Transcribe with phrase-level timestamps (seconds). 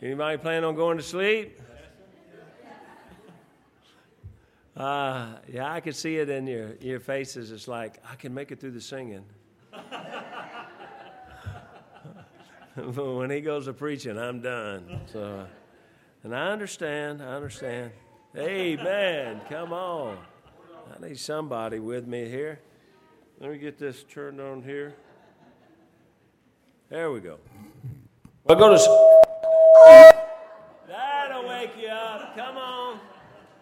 [0.00, 1.60] Anybody plan on going to sleep?
[4.76, 7.50] Uh, yeah, I can see it in your, your faces.
[7.50, 9.24] It's like, I can make it through the singing.
[12.76, 15.00] but when he goes to preaching, I'm done.
[15.12, 15.44] So,
[16.22, 17.20] and I understand.
[17.20, 17.90] I understand.
[18.36, 19.40] Amen.
[19.50, 20.16] Come on.
[20.96, 22.60] I need somebody with me here.
[23.40, 24.94] Let me get this turned on here.
[26.88, 27.38] There we go.
[28.44, 29.27] Well, go to.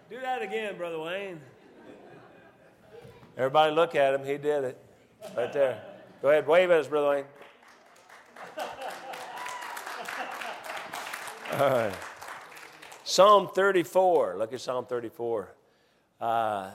[0.09, 1.41] Do that again, Brother Wayne.
[3.37, 4.25] Everybody look at him.
[4.25, 4.79] He did it.
[5.37, 5.83] Right there.
[6.23, 6.47] Go ahead.
[6.47, 7.25] Wave at us, Brother Wayne.
[11.55, 11.93] All right.
[13.03, 14.37] Psalm 34.
[14.39, 15.53] Look at Psalm 34.
[16.21, 16.71] Uh,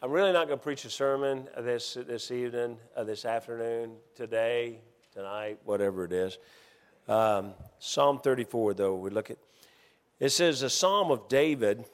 [0.00, 4.78] I'm really not going to preach a sermon this, this evening, uh, this afternoon, today,
[5.12, 6.38] tonight, whatever it is.
[7.08, 9.38] Um, psalm 34, though, we look at.
[10.20, 11.84] It says, a psalm of David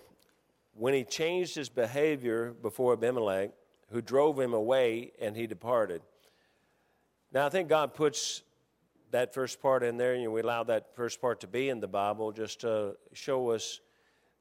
[0.74, 3.50] when he changed his behavior before Abimelech,
[3.90, 6.02] who drove him away and he departed.
[7.32, 8.42] Now, I think God puts
[9.10, 11.88] that first part in there, and we allow that first part to be in the
[11.88, 13.80] Bible just to show us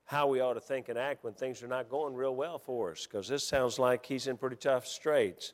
[0.05, 2.91] how we ought to think and act when things are not going real well for
[2.91, 5.53] us, because this sounds like he's in pretty tough straits.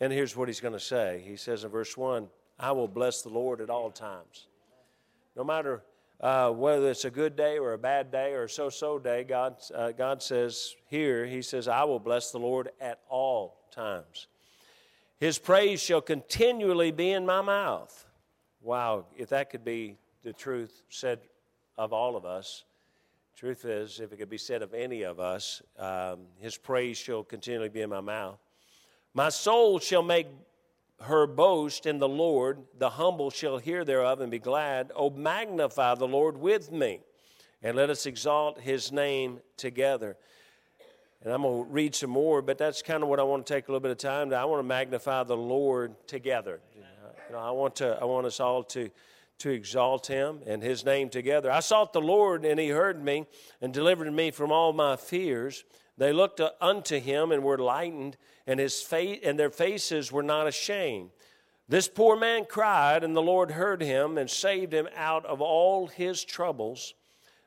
[0.00, 3.22] And here's what he's going to say He says in verse 1 I will bless
[3.22, 4.48] the Lord at all times.
[5.36, 5.82] No matter
[6.20, 9.24] uh, whether it's a good day or a bad day or a so so day,
[9.24, 14.28] God, uh, God says here, He says, I will bless the Lord at all times.
[15.18, 18.06] His praise shall continually be in my mouth.
[18.62, 21.20] Wow, if that could be the truth said
[21.78, 22.64] of all of us,
[23.36, 27.22] truth is, if it could be said of any of us, um, His praise shall
[27.22, 28.38] continually be in my mouth.
[29.12, 30.26] My soul shall make
[31.02, 32.58] her boast in the Lord.
[32.78, 34.92] The humble shall hear thereof and be glad.
[34.94, 37.00] Oh, magnify the Lord with me,
[37.62, 40.16] and let us exalt his name together.
[41.22, 43.52] And I'm going to read some more, but that's kind of what I want to
[43.52, 44.36] take a little bit of time to.
[44.36, 46.60] I want to magnify the Lord together.
[46.74, 46.82] You
[47.32, 48.90] know, I want to I want us all to
[49.38, 51.50] to exalt him and his name together.
[51.50, 53.26] I sought the Lord and he heard me
[53.60, 55.64] and delivered me from all my fears.
[55.98, 60.46] They looked unto him and were lightened, and his face and their faces were not
[60.46, 61.10] ashamed.
[61.68, 65.88] This poor man cried, and the Lord heard him and saved him out of all
[65.88, 66.94] his troubles.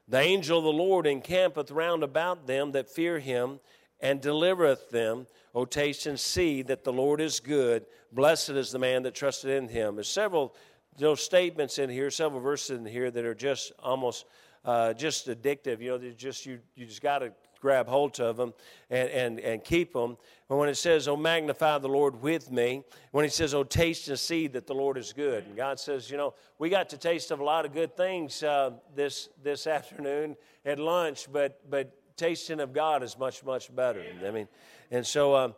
[0.08, 3.60] The angel of the Lord encampeth round about them that fear him
[4.02, 5.28] and delivereth them.
[5.56, 7.86] O taste and see that the Lord is good.
[8.12, 9.96] Blessed is the man that trusted in him.
[9.96, 10.56] There's several
[10.98, 14.26] those statements in here, several verses in here that are just almost
[14.66, 15.80] uh, just addictive.
[15.80, 18.54] You know, just you you just got to grab hold of them
[18.90, 20.18] and, and, and keep them.
[20.48, 24.08] But when it says, Oh, magnify the Lord with me, when he says, Oh, taste
[24.08, 25.46] and see that the Lord is good.
[25.46, 28.44] And God says, You know, we got to taste of a lot of good things
[28.44, 34.04] uh, this, this afternoon at lunch, but, but tasting of God is much, much better.
[34.26, 34.48] I mean,
[34.92, 35.56] and so um,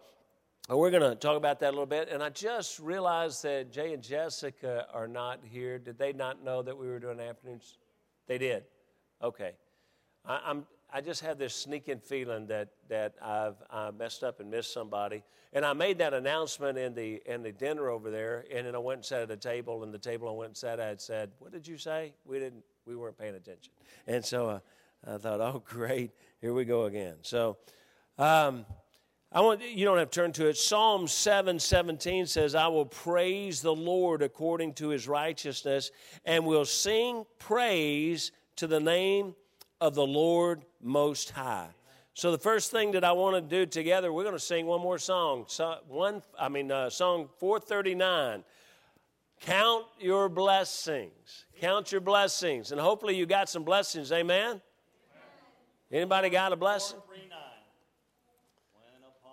[0.70, 2.10] we're going to talk about that a little bit.
[2.10, 5.80] And I just realized that Jay and Jessica are not here.
[5.80, 7.78] Did they not know that we were doing afternoons?
[8.28, 8.64] They did.
[9.24, 9.54] Okay.
[10.26, 14.52] I, I'm I just have this sneaking feeling that that I've I messed up and
[14.52, 15.24] missed somebody.
[15.54, 18.80] And I made that announcement in the in the dinner over there, and then I
[18.80, 21.32] went and sat at a table, and the table I went and sat at said,
[21.40, 22.14] "What did you say?
[22.26, 22.64] We didn't.
[22.86, 23.72] We weren't paying attention."
[24.08, 24.60] And so uh,
[25.08, 27.58] I thought, "Oh, great, here we go again." So.
[28.18, 28.66] Um,
[29.34, 30.58] I want you don't have to turn to it.
[30.58, 35.90] Psalm 7 17 says, I will praise the Lord according to his righteousness,
[36.26, 39.34] and will sing praise to the name
[39.80, 41.70] of the Lord Most High.
[42.14, 44.82] So the first thing that I want to do together, we're going to sing one
[44.82, 45.46] more song.
[45.48, 48.44] So one, I mean, uh, song 439.
[49.42, 51.46] Count your blessings.
[51.60, 54.12] Count your blessings, and hopefully you got some blessings.
[54.12, 54.62] Amen.
[55.92, 57.00] Anybody got a blessing?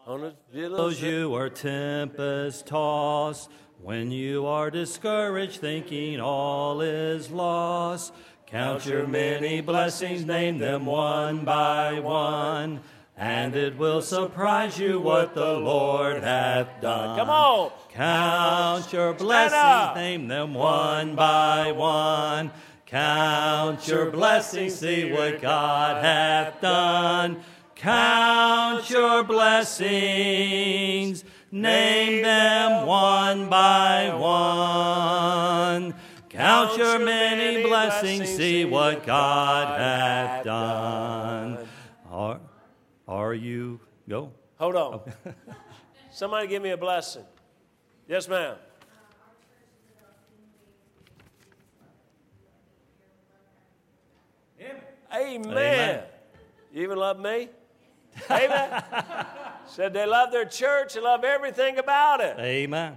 [0.06, 3.50] On the billows you are tempest tossed,
[3.82, 8.14] when you are discouraged, thinking all is lost.
[8.50, 12.80] Count your many blessings, name them one by one,
[13.14, 17.18] and it will surprise you what the Lord hath done.
[17.18, 17.70] Come on.
[17.92, 22.50] Count your blessings, name them one by one.
[22.86, 27.42] Count your blessings, see what God hath done.
[27.74, 31.22] Count your blessings,
[31.52, 35.94] name them one by one.
[36.38, 41.66] Count your many blessings, see what God hath done.
[42.08, 42.38] Are,
[43.08, 43.80] are you?
[44.08, 44.30] Go.
[44.56, 45.00] Hold on.
[46.12, 47.24] Somebody give me a blessing.
[48.06, 48.54] Yes, ma'am.
[55.12, 55.46] Amen.
[55.48, 56.04] Amen.
[56.72, 57.48] You even love me?
[58.30, 58.84] Amen.
[59.66, 62.38] Said they love their church and love everything about it.
[62.38, 62.96] Amen.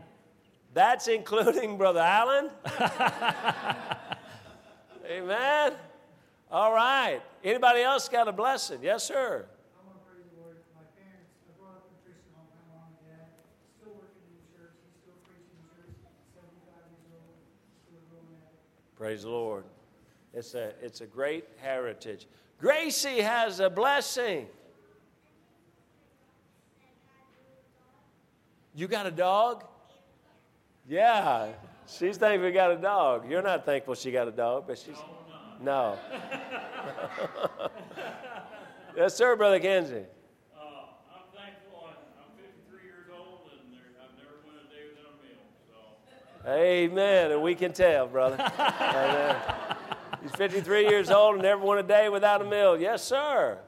[0.73, 2.49] That's including Brother Allen.
[5.05, 5.73] Amen.
[6.49, 7.21] All right.
[7.43, 8.79] Anybody else got a blessing?
[8.81, 9.45] Yes, sir.
[9.45, 10.55] I want to praise the Lord.
[10.73, 12.47] My parents, I brought up in Christian home.
[12.55, 13.27] My mom and dad
[13.81, 14.71] still working in the church.
[14.87, 15.91] He's still preaching in church.
[16.39, 17.35] 75 years old.
[17.83, 18.95] Still going at it.
[18.95, 19.65] Praise the Lord.
[20.33, 22.27] It's a, it's a great heritage.
[22.59, 24.47] Gracie has a blessing.
[28.73, 29.65] You got a dog?
[30.91, 31.47] Yeah.
[31.87, 33.29] She's thankful we got a dog.
[33.29, 34.97] You're not thankful she got a dog, but she's.
[35.61, 35.97] No.
[38.97, 39.95] yes, sir, Brother Kenzie.
[39.95, 40.59] Uh,
[41.13, 41.87] I'm thankful.
[41.87, 45.47] I'm, I'm 53 years old, and I've never went a day without a meal.
[46.43, 47.31] So Amen.
[47.31, 48.35] And we can tell, brother.
[48.59, 49.37] Amen.
[50.21, 52.77] He's 53 years old and never went a day without a meal.
[52.77, 53.59] Yes, sir.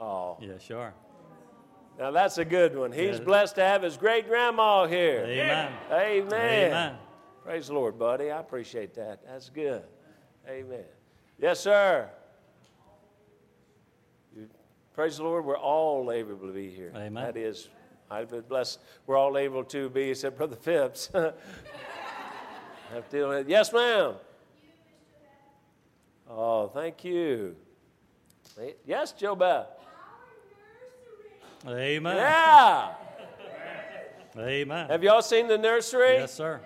[0.00, 0.94] Oh, Yeah, sure.
[2.00, 2.90] Now that's a good one.
[2.90, 3.24] He's Yeah.
[3.24, 5.20] blessed to have his great grandma here.
[5.24, 5.72] Amen.
[5.92, 6.66] Amen.
[6.66, 6.98] Amen.
[7.44, 8.30] Praise the Lord, buddy.
[8.30, 9.24] I appreciate that.
[9.26, 9.84] That's good.
[10.48, 10.84] Amen.
[11.38, 12.10] Yes, sir.
[14.94, 15.44] Praise the Lord.
[15.44, 16.92] We're all able to be here.
[16.94, 17.14] Amen.
[17.14, 17.68] That is,
[18.10, 18.80] I've been blessed.
[19.06, 21.06] We're all able to be, except Brother Phipps.
[21.14, 21.34] Have
[23.08, 24.14] to deal with- yes, ma'am.
[26.28, 27.56] Oh, thank you.
[28.84, 29.68] Yes, Joe Beth.
[31.66, 32.16] Amen.
[32.16, 32.94] Yeah.
[34.38, 34.88] Amen.
[34.88, 36.14] Have y'all seen the nursery?
[36.14, 36.60] Yes, sir.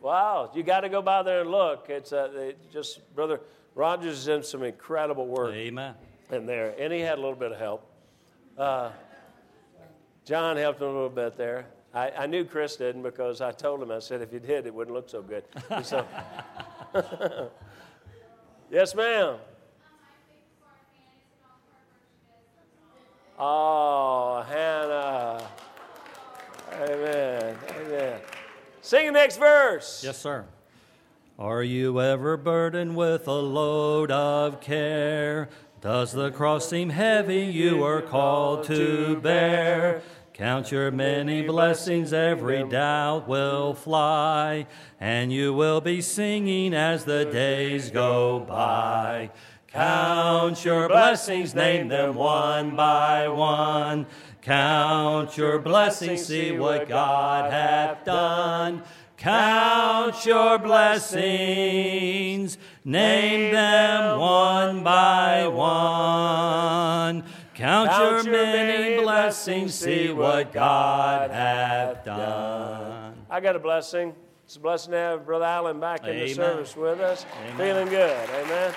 [0.00, 1.86] Wow, you got to go by there and look.
[1.88, 3.40] It's uh, it just brother
[3.74, 5.94] Rogers is doing some incredible work Amen.
[6.30, 7.90] in there, and he had a little bit of help.
[8.56, 8.90] Uh,
[10.24, 11.66] John helped him a little bit there.
[11.92, 14.74] I, I knew Chris didn't because I told him I said if you did, it
[14.74, 15.44] wouldn't look so good.
[15.82, 16.06] So,
[18.70, 19.36] yes, ma'am.
[23.38, 25.46] Oh, Hannah.
[26.72, 27.56] Amen.
[27.70, 28.20] Amen.
[28.80, 30.02] Sing the next verse.
[30.04, 30.46] Yes, sir.
[31.38, 35.50] Are you ever burdened with a load of care?
[35.82, 40.02] Does the cross seem heavy you are called to bear?
[40.32, 44.66] Count your many blessings, every doubt will fly,
[44.98, 49.30] and you will be singing as the days go by.
[49.76, 54.06] Count your blessings, name them one by one.
[54.40, 58.82] Count your blessings, see what God hath done.
[59.18, 62.56] Count your blessings,
[62.86, 67.24] name them one by one.
[67.52, 73.26] Count, your many blessings, see what God hath done.
[73.28, 74.14] I got a blessing.
[74.46, 77.26] It's a blessing to have Brother Allen back in the service with us.
[77.42, 77.56] Amen.
[77.58, 78.30] Feeling good.
[78.30, 78.72] Amen.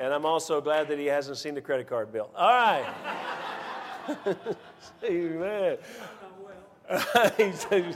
[0.00, 2.30] And I'm also glad that he hasn't seen the credit card bill.
[2.34, 2.86] All right.
[5.04, 5.76] Amen.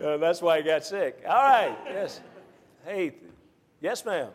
[0.00, 1.24] Uh, that's why he got sick.
[1.28, 1.76] All right.
[1.86, 2.20] Yes.
[2.84, 3.14] Hey.
[3.80, 4.28] Yes, ma'am.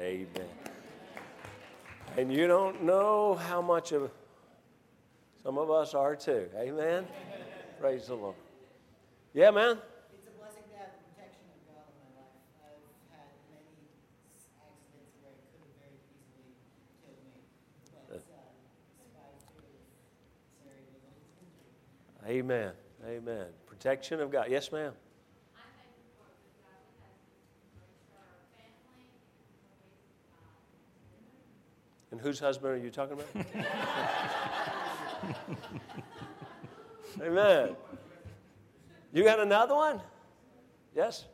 [0.00, 0.26] Amen.
[2.16, 4.10] And you don't know how much of
[5.44, 6.48] some of us are too.
[6.58, 7.06] Amen.
[7.80, 8.34] Praise the Lord.
[9.34, 9.82] Yeah, man.
[10.14, 12.38] It's a blessing to have the protection of God in my life.
[12.62, 13.90] I've had many
[14.62, 16.54] accidents where it could have very easily
[17.02, 17.42] killed me.
[18.06, 18.46] But uh,
[18.94, 19.74] survived through
[20.62, 21.74] very little injury.
[22.30, 22.78] Amen.
[23.02, 23.50] Amen.
[23.66, 24.54] Protection of God.
[24.54, 24.94] Yes, ma'am.
[32.12, 33.26] And whose husband are you talking about?
[37.20, 37.74] Amen.
[39.14, 40.00] You got another one?
[40.94, 41.24] Yes?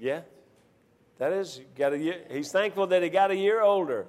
[0.00, 0.22] Yeah?
[1.18, 4.06] That is, got a year, he's thankful that he got a year older.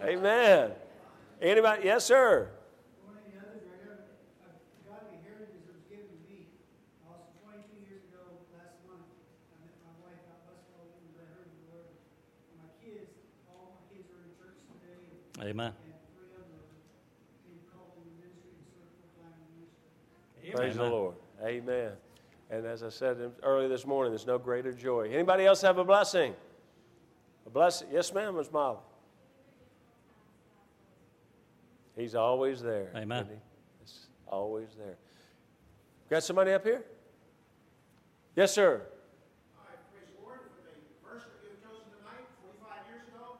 [0.00, 0.70] Amen.
[1.42, 1.86] Anybody?
[1.86, 2.50] Yes, sir.
[3.02, 3.98] One of the others, I got,
[4.46, 6.46] I've got the heritage that was given to me.
[7.02, 8.22] Also, 22 years ago,
[8.54, 9.10] last month,
[9.50, 11.90] I met my wife out Westfall, and I heard the Lord.
[11.90, 13.10] And my kids,
[13.50, 15.72] all my kids are in church today, Amen.
[15.72, 16.68] and three of them are
[17.48, 19.64] being called in the ministry and serve full-time in
[20.58, 21.14] Praise the Lord.
[21.44, 21.92] Amen.
[22.50, 25.08] And as I said earlier this morning, there's no greater joy.
[25.12, 26.34] Anybody else have a blessing?
[27.46, 27.88] A blessing?
[27.92, 28.78] Yes, ma'am, Miss Molly.
[31.96, 32.90] He's always there.
[32.96, 33.26] Amen.
[33.28, 33.36] he?
[33.80, 34.96] He's always there.
[36.10, 36.84] Got somebody up here?
[38.34, 38.82] Yes, sir.
[39.58, 40.74] All right, praise the Lord for the
[41.06, 43.38] verse that you have chosen tonight, 45 years ago.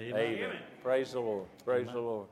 [0.00, 0.56] Amen.
[0.82, 1.44] Praise the Lord.
[1.64, 2.26] Praise the Lord.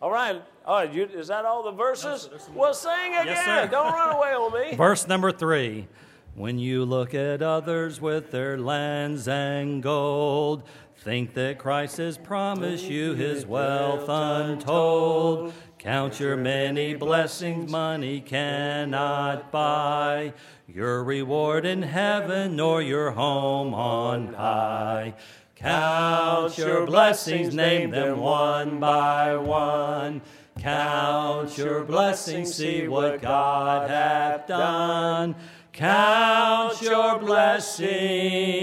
[0.00, 0.42] All right.
[0.64, 0.92] All right.
[0.92, 2.22] You, is that all the verses?
[2.22, 3.26] sir, there's some well, sing again.
[3.26, 3.68] Yes, sir.
[3.70, 4.76] Don't run away on me.
[4.76, 5.88] Verse number three.
[6.34, 10.62] When you look at others with their lands and gold,
[10.98, 15.52] think that Christ has promised you his wealth untold.
[15.78, 20.32] Count your many blessings money cannot buy,
[20.68, 25.14] your reward in heaven nor your home on high.
[25.58, 30.22] Count your blessings, name them one by one.
[30.56, 35.34] Count your blessings, see what God hath done.
[35.72, 38.56] Count your blessings,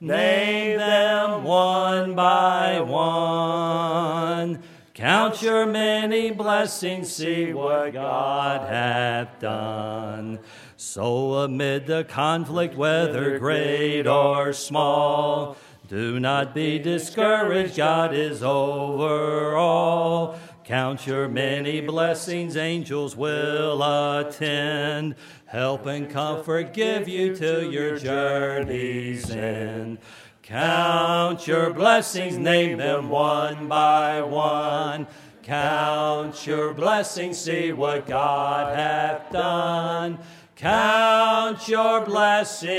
[0.00, 4.62] name them one by one.
[4.94, 10.38] Count your many blessings, see what God hath done.
[10.78, 15.56] So, amid the conflict, whether great or small,
[15.92, 20.38] do not be discouraged, God is over all.
[20.64, 25.14] Count your many blessings, angels will attend.
[25.44, 29.98] Help and comfort give you till your journey's end.
[30.40, 35.06] Count your blessings, name them one by one.
[35.42, 40.18] Count your blessings, see what God hath done.
[40.56, 42.74] Count your blessings,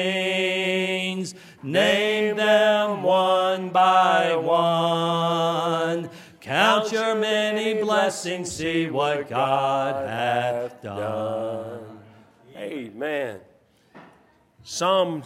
[1.63, 6.09] name them one by one.
[6.41, 11.99] Count your many blessings, see what God hath done.
[12.57, 13.39] Amen.
[14.61, 15.23] Psalm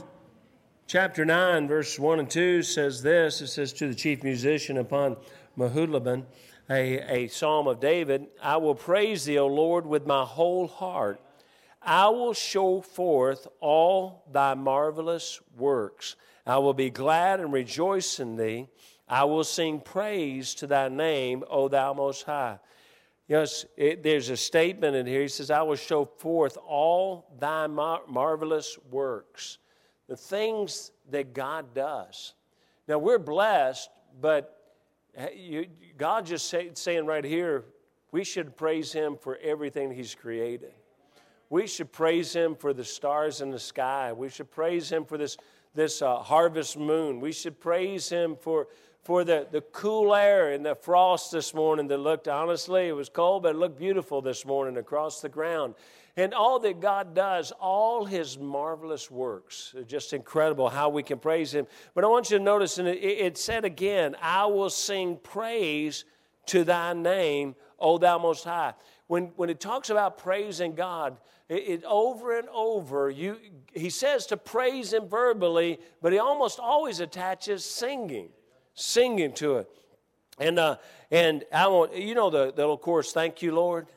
[0.85, 5.17] chapter 9, verse 1 and 2 says this it says, To the chief musician upon
[5.57, 6.25] Muthlabben,
[6.69, 11.19] a, a psalm of David, I will praise thee, O Lord, with my whole heart.
[11.81, 16.15] I will show forth all thy marvelous works.
[16.47, 18.69] I will be glad and rejoice in thee.
[19.07, 22.59] I will sing praise to thy name, O thou most high.
[23.27, 25.21] Yes, it, there's a statement in here.
[25.21, 29.57] He says, I will show forth all thy mar- marvelous works,
[30.07, 32.33] the things that God does.
[32.87, 33.89] Now, we're blessed,
[34.21, 34.73] but
[35.15, 37.65] eh, you, God just say, saying right here,
[38.13, 40.71] we should praise Him for everything He's created.
[41.49, 44.13] We should praise Him for the stars in the sky.
[44.13, 45.35] We should praise Him for this,
[45.77, 47.21] this uh, harvest moon.
[47.21, 48.67] We should praise Him for
[49.03, 53.07] for the, the cool air and the frost this morning that looked, honestly, it was
[53.07, 55.75] cold, but it looked beautiful this morning across the ground.
[56.17, 61.53] And all that God does, all His marvelous works, just incredible how we can praise
[61.53, 61.67] Him.
[61.95, 66.03] But I want you to notice, and it, it said again, I will sing praise
[66.47, 68.73] to thy name, O thou most high.
[69.07, 71.15] When, when it talks about praising God,
[71.49, 73.37] it, it, over and over, you,
[73.73, 78.29] he says to praise him verbally, but he almost always attaches singing
[78.77, 79.69] singing to it.
[80.39, 80.77] And, uh,
[81.09, 83.87] and I want, you know the, the little chorus, Thank you, Lord.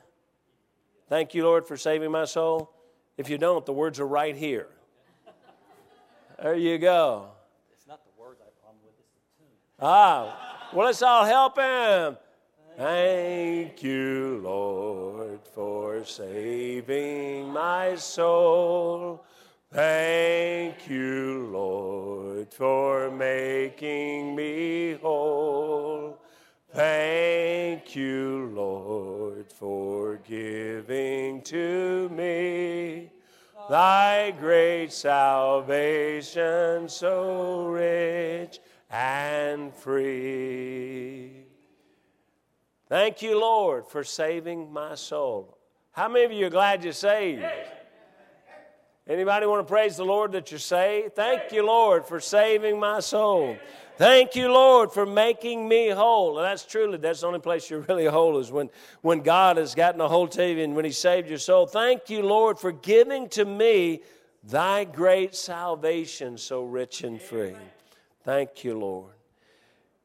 [1.07, 2.73] Thank you, Lord, for saving my soul.
[3.17, 4.67] If you don't, the words are right here.
[6.41, 7.27] There you go.
[7.71, 9.53] It's not the words I have a problem with, it's the tune.
[9.79, 12.17] Ah, well, let's all help him.
[12.81, 19.23] Thank you, Lord, for saving my soul.
[19.71, 26.17] Thank you, Lord, for making me whole.
[26.73, 33.11] Thank you, Lord, for giving to me
[33.69, 38.59] thy great salvation so rich
[38.89, 40.40] and free.
[43.01, 45.57] Thank you, Lord, for saving my soul.
[45.91, 47.43] How many of you are glad you're saved?
[49.07, 51.15] Anybody want to praise the Lord that you're saved?
[51.15, 53.57] Thank you, Lord, for saving my soul.
[53.97, 56.37] Thank you, Lord, for making me whole.
[56.37, 58.69] And that's truly, that's the only place you're really whole is when,
[59.01, 61.65] when God has gotten a hold of you and when He saved your soul.
[61.65, 64.01] Thank you, Lord, for giving to me
[64.43, 67.55] thy great salvation so rich and free.
[68.23, 69.13] Thank you, Lord.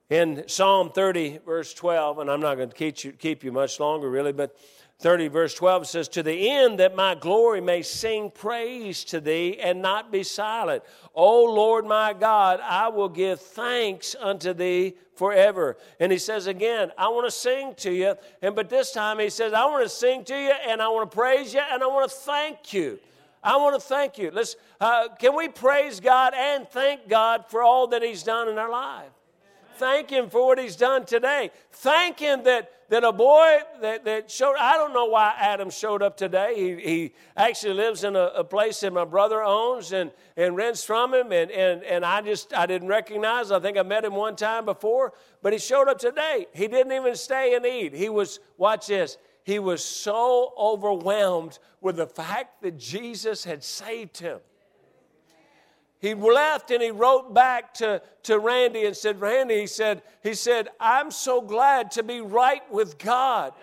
[0.09, 3.81] In Psalm 30, verse 12, and I'm not going to keep you, keep you much
[3.81, 4.57] longer, really, but
[5.01, 9.59] 30, verse 12 says, To the end that my glory may sing praise to thee
[9.61, 10.85] and not be silent.
[11.13, 15.77] O Lord my God, I will give thanks unto thee forever.
[15.99, 18.15] And he says again, I want to sing to you.
[18.41, 21.11] And but this time he says, I want to sing to you and I want
[21.11, 23.01] to praise you and I want to thank you.
[23.43, 24.31] I want to thank you.
[24.33, 28.57] Let's, uh, can we praise God and thank God for all that He's done in
[28.57, 29.11] our life?
[29.77, 31.51] Thank Him for what He's done today.
[31.71, 36.03] Thank Him that, that a boy that, that showed, I don't know why Adam showed
[36.03, 36.55] up today.
[36.57, 40.85] He, he actually lives in a, a place that my brother owns and, and rents
[40.85, 41.33] from him.
[41.33, 43.51] And, and, and I just, I didn't recognize.
[43.51, 46.47] I think I met him one time before, but he showed up today.
[46.53, 47.95] He didn't even stay and eat.
[47.95, 54.19] He was, watch this, he was so overwhelmed with the fact that Jesus had saved
[54.19, 54.41] him.
[55.99, 60.35] He left and he wrote back to, to Randy and said, Randy, he said, he
[60.35, 63.55] said, I'm so glad to be right with God.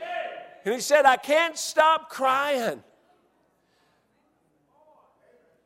[0.66, 2.82] And he said, I can't stop crying.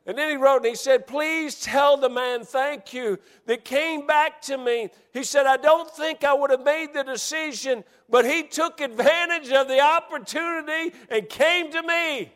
[0.08, 4.06] And then he wrote and he said, Please tell the man thank you that came
[4.06, 4.88] back to me.
[5.12, 9.52] He said, I don't think I would have made the decision, but he took advantage
[9.52, 12.32] of the opportunity and came to me.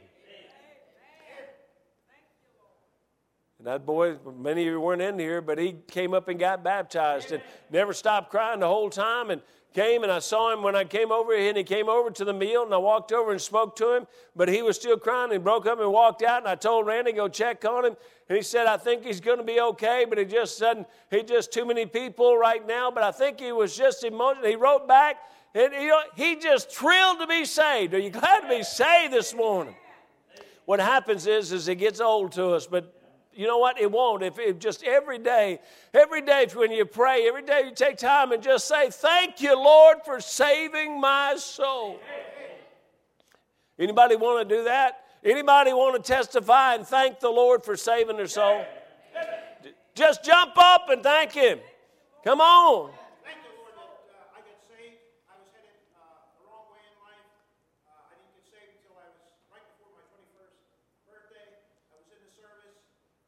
[3.63, 6.65] And that boy, many of you weren't in here, but he came up and got
[6.65, 7.41] baptized and
[7.71, 9.41] never stopped crying the whole time and
[9.73, 12.25] came and I saw him when I came over here, and he came over to
[12.25, 15.31] the meal and I walked over and spoke to him, but he was still crying
[15.31, 17.97] he broke up and walked out and I told Randy go check on him
[18.29, 21.23] and he said I think he's going to be okay, but he just said he
[21.23, 24.45] just too many people right now, but I think he was just emotional.
[24.45, 25.19] He wrote back
[25.55, 27.95] and he, he just thrilled to be saved.
[27.95, 29.77] Are you glad to be saved this morning?
[30.65, 32.99] What happens is, is it gets old to us, but
[33.35, 33.81] you know what?
[33.81, 34.23] It won't.
[34.23, 35.61] If, if just every day,
[35.95, 39.55] every day when you pray, every day you take time and just say, Thank you,
[39.55, 41.99] Lord, for saving my soul.
[43.79, 45.05] Anybody want to do that?
[45.25, 48.65] Anybody want to testify and thank the Lord for saving their soul?
[49.95, 51.59] Just jump up and thank Him.
[52.25, 52.95] Come on.
[53.27, 55.03] Thank the Lord that uh, I got saved.
[55.27, 57.27] I was headed uh, the wrong way in life.
[57.83, 59.19] Uh, I didn't get saved until I was
[59.51, 60.55] right before my 21st
[61.03, 61.49] birthday.
[61.91, 62.79] I was in the service.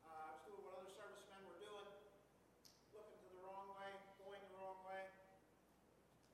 [0.06, 1.90] Uh, I was doing what other servicemen were doing,
[2.94, 3.90] looking to the wrong way,
[4.22, 5.10] going the wrong way.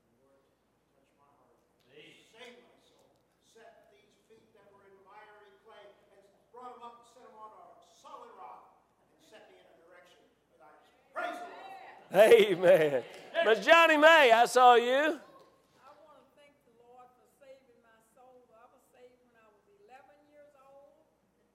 [0.05, 0.45] The Lord
[0.93, 1.57] touched my heart.
[1.89, 3.09] Saved my soul.
[3.41, 6.21] Set these feet that were in miry clay and
[6.53, 7.65] brought them up and set them on a
[7.97, 10.21] solid rock and set me in a direction
[10.53, 10.71] that I
[11.09, 12.00] praise the Lord.
[12.11, 13.03] Amen.
[13.47, 15.15] Miss Johnny May, I saw you.
[15.15, 18.35] I want to thank the Lord for saving my soul.
[18.51, 19.95] I was saved when I was 11
[20.27, 20.91] years old,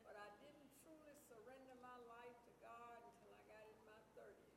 [0.01, 4.57] but I didn't truly surrender my life to God until I got in my 30s.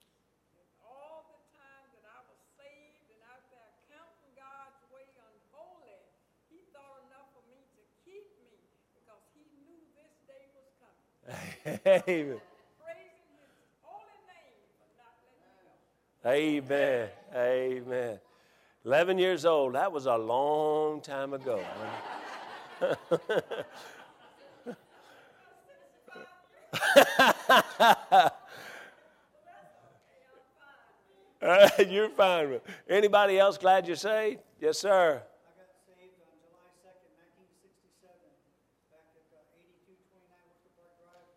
[0.87, 5.99] All the time that I was saved and out there counting God's way unholy,
[6.47, 8.55] He thought enough of me to keep me
[8.95, 11.11] because He knew this day was coming.
[12.07, 12.39] Amen.
[12.79, 13.51] Praising His
[13.83, 15.75] holy name for not letting me go.
[16.25, 17.09] Amen.
[17.35, 18.19] Amen.
[18.85, 19.75] 11 years old.
[19.75, 21.61] That was a long time ago.
[31.87, 32.59] You're fine.
[32.89, 34.41] Anybody else glad you're saved?
[34.59, 35.23] Yes, sir.
[35.23, 38.27] I got saved on July second, nineteen sixty-seven,
[38.91, 41.31] back at uh, eighty-two twenty-nine Worcester Park Drive.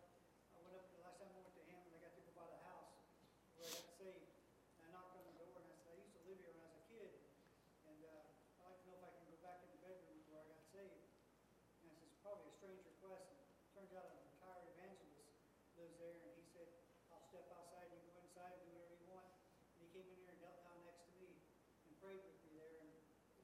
[0.53, 2.51] I went up, the last time I went to Hammond, I got to go by
[2.51, 2.99] the house
[3.55, 4.27] where I got saved.
[4.83, 6.67] And I knocked on the door and I said, I used to live here when
[6.67, 7.15] I was a kid.
[7.87, 8.27] And, uh,
[8.59, 10.67] I'd like to know if I can go back in the bedroom where I got
[10.75, 10.99] saved.
[10.99, 13.31] And I said, it's probably a strange request.
[13.31, 15.31] And it turns out a retired evangelist
[15.79, 16.67] lives there and he said,
[17.15, 19.31] I'll step outside, you go inside and do whatever you want.
[19.79, 21.33] And he came in here and knelt down next to me
[21.89, 22.93] and prayed with me there and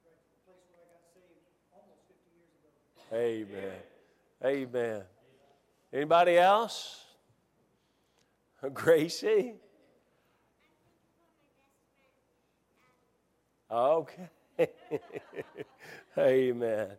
[0.07, 1.43] right to the place where I got saved
[1.75, 2.71] almost fifty years ago.
[3.11, 3.73] Amen.
[4.45, 5.01] Amen.
[5.91, 7.05] Anybody else?
[8.73, 9.53] Gracie?
[13.71, 14.29] Okay.
[16.17, 16.89] Amen.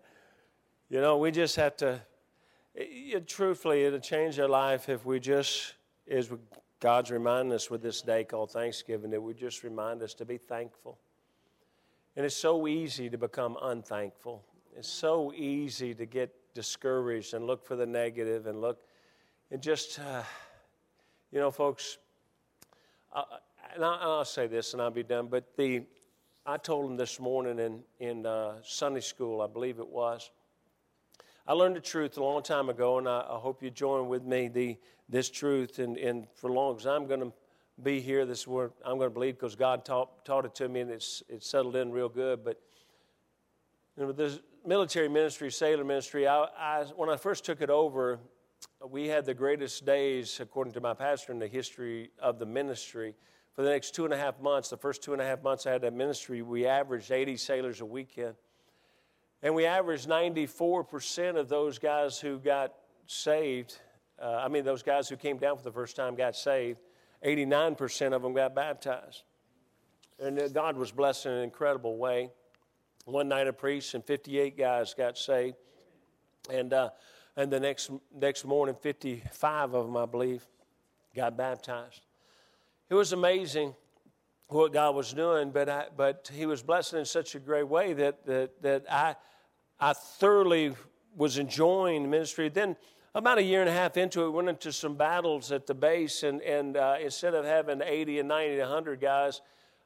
[0.89, 2.01] You know, we just have to,
[2.77, 2.83] eh,
[3.15, 5.75] it, truthfully, it'll change our life if we just,
[6.11, 6.31] as
[6.81, 10.39] God's reminding us with this day called Thanksgiving, that we just remind us to be
[10.39, 10.99] thankful.
[12.17, 14.45] And it's so easy to become unthankful.
[14.77, 18.81] It's so easy to get discouraged and look for the negative and look
[19.51, 20.23] and just, uh,
[21.33, 21.99] you know, folks.
[23.13, 23.23] Uh,
[23.75, 25.27] and I'll, I'll say this and I'll be done.
[25.27, 25.83] But the,
[26.47, 30.31] I told them this morning in in uh, Sunday school, I believe it was.
[31.47, 34.25] I learned the truth a long time ago, and I, I hope you join with
[34.25, 34.79] me the
[35.09, 35.79] this truth.
[35.81, 37.33] And, and for long as I'm going to
[37.83, 40.81] be here, this word I'm going to believe because God taught taught it to me,
[40.81, 42.45] and it's it's settled in real good.
[42.45, 42.61] But
[43.97, 48.19] you know, this military ministry, sailor ministry, I, I, when I first took it over,
[48.89, 53.15] we had the greatest days, according to my pastor, in the history of the ministry.
[53.55, 55.67] For the next two and a half months, the first two and a half months
[55.67, 58.35] I had that ministry, we averaged 80 sailors a weekend.
[59.43, 62.75] And we averaged 94% of those guys who got
[63.07, 63.79] saved.
[64.21, 66.79] Uh, I mean, those guys who came down for the first time got saved.
[67.25, 69.23] 89% of them got baptized.
[70.19, 72.31] And uh, God was blessed in an incredible way.
[73.05, 75.57] One night I preached, and 58 guys got saved.
[76.51, 76.91] And, uh,
[77.37, 80.47] and the next, next morning, 55 of them, I believe,
[81.15, 82.03] got baptized.
[82.89, 83.75] It was amazing
[84.49, 87.93] what God was doing, but, I, but He was blessing in such a great way
[87.95, 89.17] that, that, that I,
[89.79, 90.75] I thoroughly
[91.17, 92.49] was enjoying the ministry.
[92.49, 92.77] Then,
[93.15, 96.23] about a year and a half into it, went into some battles at the base,
[96.23, 99.41] and, and uh, instead of having 80 and 90 and 100 guys,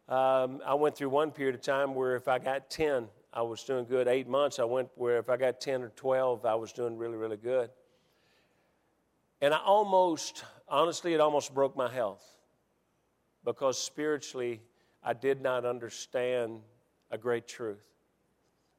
[0.08, 3.64] um, I went through one period of time where if I got 10, I was
[3.64, 4.06] doing good.
[4.06, 7.16] Eight months, I went where if I got 10 or 12, I was doing really,
[7.16, 7.70] really good.
[9.40, 12.24] And I almost, honestly, it almost broke my health
[13.44, 14.60] because spiritually,
[15.02, 16.60] I did not understand
[17.10, 17.84] a great truth.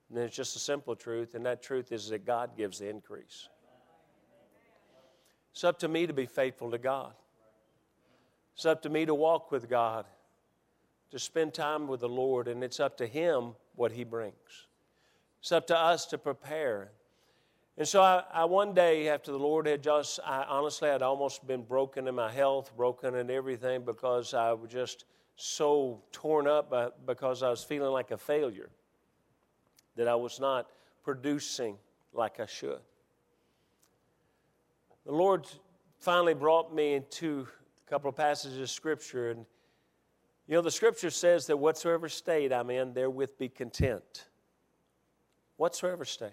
[0.09, 3.49] And it's just a simple truth, and that truth is that God gives the increase.
[5.51, 7.13] It's up to me to be faithful to God.
[8.55, 10.05] It's up to me to walk with God,
[11.11, 14.67] to spend time with the Lord, and it's up to Him what He brings.
[15.41, 16.91] It's up to us to prepare.
[17.77, 21.45] And so I, I, one day after the Lord had just, I honestly had almost
[21.45, 26.69] been broken in my health, broken in everything because I was just so torn up
[26.69, 28.69] by, because I was feeling like a failure,
[29.97, 30.67] that I was not
[31.03, 31.77] producing
[32.13, 32.79] like I should.
[35.05, 35.45] The Lord
[35.99, 37.47] finally brought me into
[37.85, 39.45] a couple of passages of Scripture, and
[40.47, 44.25] you know, the Scripture says that whatsoever state I'm in, therewith be content.
[45.57, 46.29] Whatsoever state.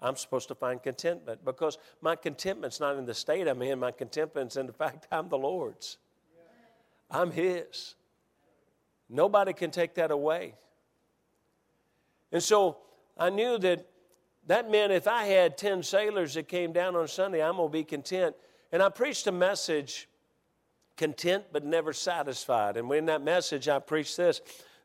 [0.00, 3.92] I'm supposed to find contentment because my contentment's not in the state I'm in, my
[3.92, 5.98] contentment's in the fact I'm the Lord's.
[7.10, 7.94] I'm His.
[9.08, 10.54] Nobody can take that away.
[12.32, 12.78] And so
[13.18, 13.86] I knew that
[14.46, 17.72] that meant if I had 10 sailors that came down on Sunday, I'm going to
[17.72, 18.34] be content.
[18.72, 20.08] And I preached a message,
[21.02, 22.76] content but never satisfied.
[22.76, 24.40] And in that message, I preached this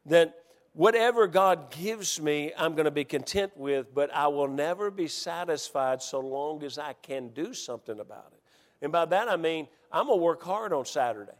[0.07, 0.33] that
[0.73, 5.07] whatever God gives me, I'm going to be content with, but I will never be
[5.07, 8.41] satisfied so long as I can do something about it.
[8.81, 11.37] And by that I mean, I'm going to work hard on Saturday,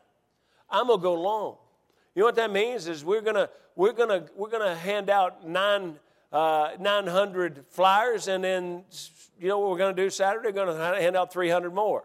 [0.69, 1.57] I'm going to go long.
[2.13, 5.99] You know what that means is we're gonna we're gonna we're gonna hand out nine
[6.31, 8.83] uh, 900 flyers, and then
[9.39, 10.47] you know what we're going to do Saturday?
[10.47, 12.03] We're going to hand out 300 more.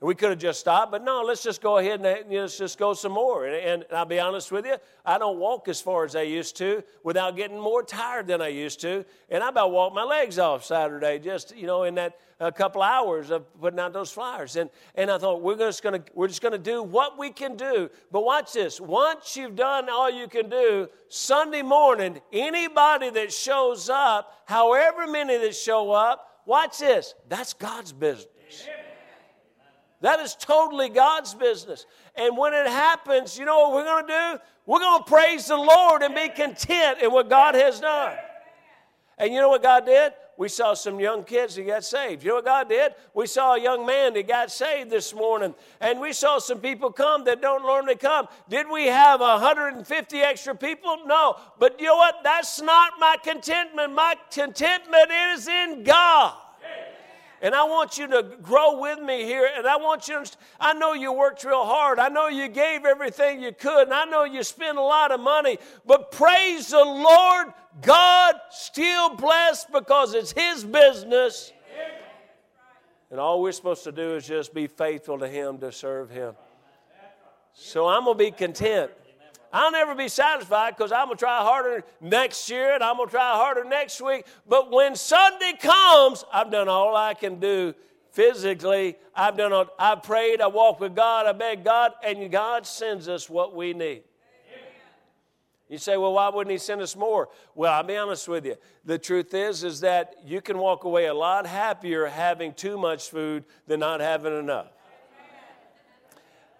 [0.00, 2.58] We could have just stopped, but no, let's just go ahead and you know, let's
[2.58, 3.46] just go some more.
[3.46, 6.56] And, and, I'll be honest with you, I don't walk as far as I used
[6.56, 9.04] to without getting more tired than I used to.
[9.30, 12.82] And I about walked my legs off Saturday, just you know, in that a couple
[12.82, 14.56] hours of putting out those flyers.
[14.56, 17.88] And and I thought we're just gonna we're just gonna do what we can do.
[18.12, 23.88] But watch this: once you've done all you can do, Sunday morning, anybody that shows
[23.88, 27.14] up, however many that show up, watch this.
[27.28, 28.28] That's God's business.
[30.04, 31.86] That is totally God's business.
[32.14, 34.38] And when it happens, you know what we're going to do?
[34.66, 38.14] We're going to praise the Lord and be content in what God has done.
[39.16, 40.12] And you know what God did?
[40.36, 42.22] We saw some young kids that got saved.
[42.22, 42.92] You know what God did?
[43.14, 45.54] We saw a young man that got saved this morning.
[45.80, 48.28] And we saw some people come that don't normally come.
[48.50, 50.98] Did we have 150 extra people?
[51.06, 51.36] No.
[51.58, 52.16] But you know what?
[52.22, 53.94] That's not my contentment.
[53.94, 56.34] My contentment is in God.
[57.44, 59.46] And I want you to grow with me here.
[59.54, 61.98] And I want you to, I know you worked real hard.
[61.98, 63.82] I know you gave everything you could.
[63.82, 65.58] And I know you spent a lot of money.
[65.84, 67.48] But praise the Lord,
[67.82, 71.52] God still blessed because it's His business.
[73.10, 76.32] And all we're supposed to do is just be faithful to Him to serve Him.
[77.52, 78.90] So I'm going to be content.
[79.54, 83.08] I'll never be satisfied because I'm going to try harder next year and I'm going
[83.08, 84.26] to try harder next week.
[84.48, 87.72] But when Sunday comes, I've done all I can do
[88.10, 88.96] physically.
[89.14, 89.52] I've done.
[89.52, 90.40] All, I prayed.
[90.40, 91.26] I walked with God.
[91.26, 94.02] I begged God, and God sends us what we need.
[95.68, 97.28] You say, well, why wouldn't he send us more?
[97.54, 98.56] Well, I'll be honest with you.
[98.84, 103.08] The truth is, is that you can walk away a lot happier having too much
[103.08, 104.66] food than not having enough.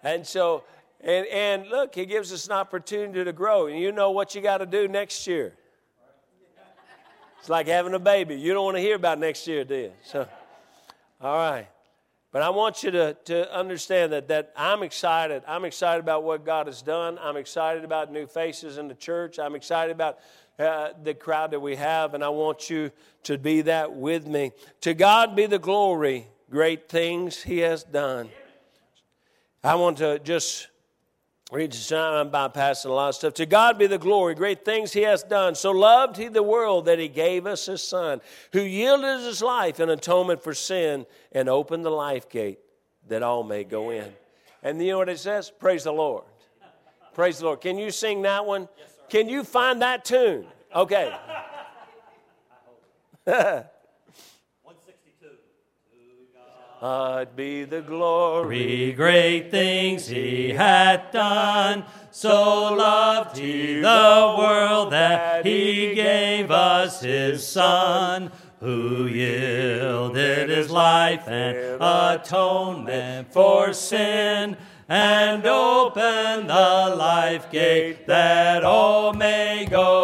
[0.01, 0.63] And so
[1.05, 3.67] and, and look, he gives us an opportunity to grow.
[3.67, 5.53] And you know what you got to do next year.
[7.39, 8.35] It's like having a baby.
[8.35, 9.91] You don't want to hear about next year, do you?
[10.03, 10.27] So,
[11.21, 11.67] all right.
[12.31, 15.43] But I want you to, to understand that, that I'm excited.
[15.47, 17.19] I'm excited about what God has done.
[17.21, 19.37] I'm excited about new faces in the church.
[19.37, 20.17] I'm excited about
[20.57, 22.91] uh, the crowd that we have, and I want you
[23.23, 24.53] to be that with me.
[24.81, 28.29] To God be the glory, great things He has done.
[29.63, 30.67] I want to just
[31.51, 33.35] Read I'm bypassing a lot of stuff.
[33.35, 35.53] To God be the glory, great things He has done.
[35.53, 38.19] So loved He the world that He gave us His Son,
[38.51, 42.59] who yielded His life in atonement for sin and opened the life gate
[43.07, 44.11] that all may go in.
[44.63, 45.51] And you know what it says?
[45.51, 46.23] Praise the Lord.
[47.13, 47.61] Praise the Lord.
[47.61, 48.67] Can you sing that one?
[48.77, 50.47] Yes, Can you find that tune?
[50.75, 51.15] Okay.
[56.81, 58.91] God be the glory.
[58.91, 61.85] Great things he hath done.
[62.11, 71.27] So loved he the world that he gave us his Son, who yielded his life
[71.27, 74.57] and atonement for sin,
[74.87, 79.94] and opened the life gate that all may go.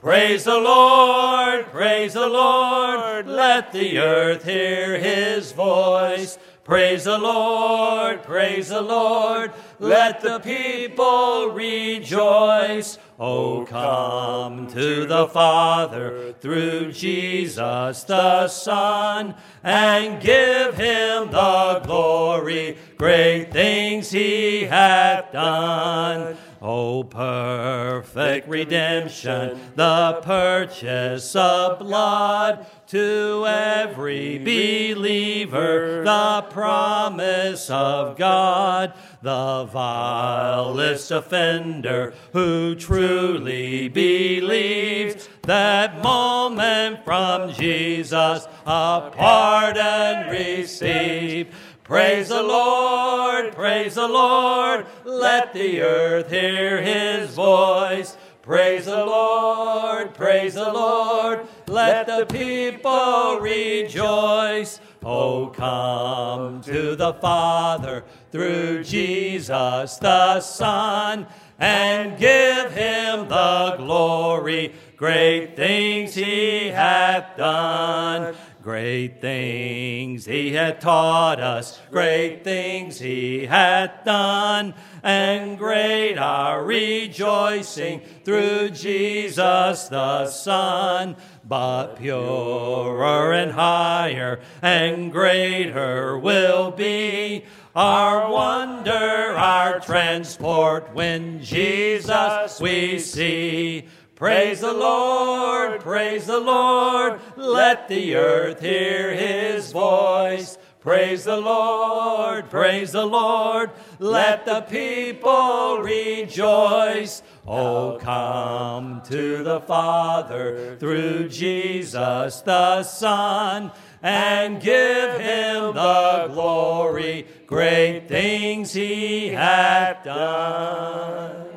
[0.00, 6.38] Praise the Lord, praise the Lord, let the earth hear his voice.
[6.64, 12.96] Praise the Lord, praise the Lord, let the people rejoice.
[13.18, 22.78] Oh, come to the Father through Jesus the Son and give him the glory.
[22.96, 26.38] Great things he hath done.
[26.62, 38.92] Oh, perfect redemption, the purchase of blood to every believer, the promise of God,
[39.22, 51.54] the vilest offender who truly believes that moment from Jesus a pardon receive.
[51.90, 58.16] Praise the Lord, praise the Lord, let the earth hear his voice.
[58.42, 64.78] Praise the Lord, praise the Lord, let the people rejoice.
[65.02, 71.26] Oh, come to the Father through Jesus the Son
[71.58, 74.74] and give him the glory.
[74.96, 78.36] Great things he hath done.
[78.62, 88.00] Great things he hath taught us, great things he hath done, and great our rejoicing
[88.22, 91.16] through Jesus the Son.
[91.42, 102.98] But purer and higher and greater will be our wonder, our transport when Jesus we
[102.98, 103.88] see.
[104.20, 110.58] Praise the Lord, praise the Lord, let the earth hear his voice.
[110.78, 117.22] Praise the Lord, praise the Lord, let the people rejoice.
[117.46, 127.26] Oh, come to the Father through Jesus the Son and give him the glory.
[127.46, 131.49] Great things he hath done.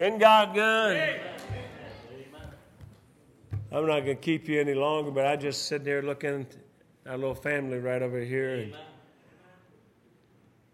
[0.00, 1.20] Isn't God good?
[3.70, 6.46] I'm not going to keep you any longer, but I just sitting there looking
[7.06, 8.76] at our little family right over here, and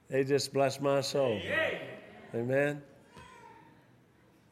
[0.09, 1.41] they just bless my soul.
[2.35, 2.83] Amen.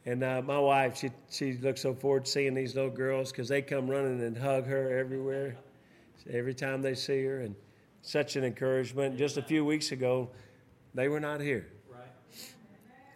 [0.07, 3.49] And uh, my wife, she she looks so forward to seeing these little girls because
[3.49, 5.57] they come running and hug her everywhere,
[6.31, 7.55] every time they see her, and
[8.03, 9.19] such an encouragement.
[9.19, 10.31] Just a few weeks ago,
[10.95, 11.67] they were not here.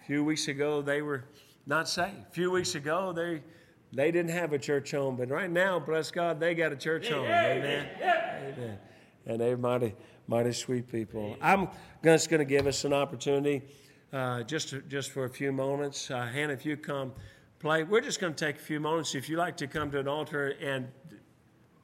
[0.02, 1.24] A few weeks ago, they were
[1.66, 2.26] not saved.
[2.28, 3.42] A few weeks ago, they
[3.92, 7.10] they didn't have a church home, but right now, bless God, they got a church
[7.10, 7.26] home.
[7.26, 7.88] Amen.
[8.00, 8.78] Amen.
[9.26, 9.94] And they're mighty,
[10.26, 11.36] mighty sweet people.
[11.42, 11.68] I'm
[12.02, 13.62] just going to give us an opportunity,
[14.12, 16.10] uh, just to, just for a few moments.
[16.10, 17.12] Uh, Hannah, if you come
[17.58, 19.14] play, we're just going to take a few moments.
[19.14, 20.88] If you like to come to an altar and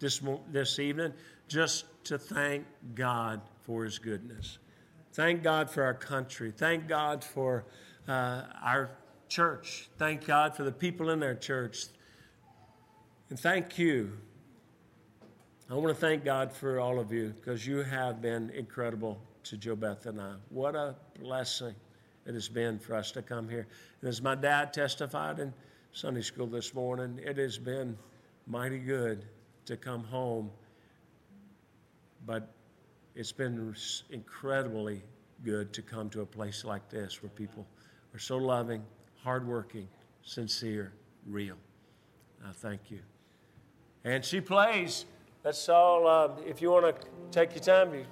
[0.00, 1.12] this this evening,
[1.46, 2.64] just to thank
[2.94, 4.58] God for His goodness.
[5.12, 6.52] Thank God for our country.
[6.56, 7.66] Thank God for
[8.06, 8.90] uh, our
[9.28, 9.88] church.
[9.98, 11.86] Thank God for the people in their church.
[13.30, 14.12] And thank you.
[15.70, 19.56] I want to thank God for all of you because you have been incredible to
[19.56, 20.34] Joe Beth and I.
[20.48, 21.74] What a blessing
[22.26, 23.66] it has been for us to come here.
[24.00, 25.52] And as my dad testified in
[25.92, 27.98] Sunday school this morning, it has been
[28.46, 29.24] mighty good
[29.66, 30.50] to come home.
[32.24, 32.54] But
[33.14, 33.74] it's been
[34.10, 35.02] incredibly
[35.44, 37.66] good to come to a place like this where people
[38.14, 38.82] are so loving,
[39.28, 39.86] hardworking,
[40.22, 40.90] sincere,
[41.26, 41.56] real.
[42.42, 43.00] I thank you.
[44.02, 45.04] And she plays.
[45.42, 46.06] That's all.
[46.06, 48.06] Uh, if you want to take your time, you.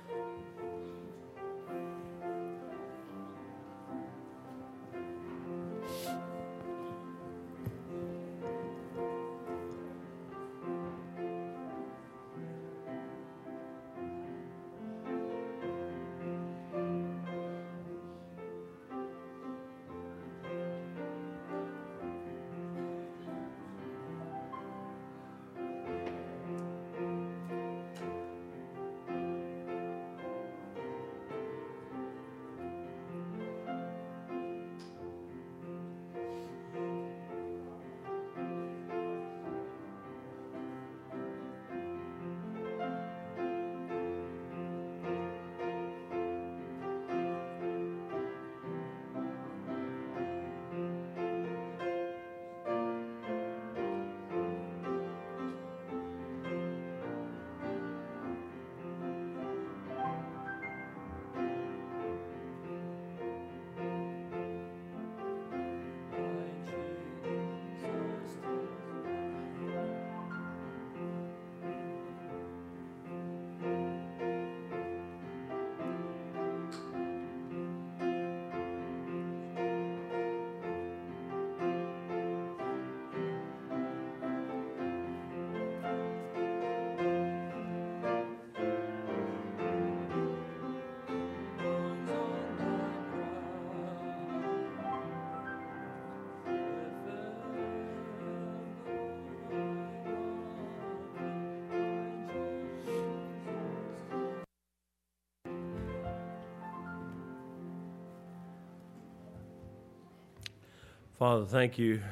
[111.18, 112.02] Father, thank you,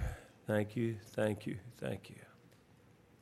[0.47, 2.24] thank you, thank you, thank you.